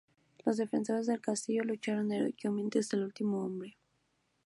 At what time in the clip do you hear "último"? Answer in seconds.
3.03-3.45